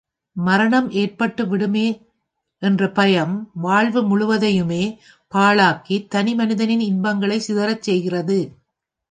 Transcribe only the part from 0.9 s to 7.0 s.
ஏற்படுமே என்ற பயம் வாழ்வு முழுவதையுமே பாழாக்கித் தனி மனிதனின்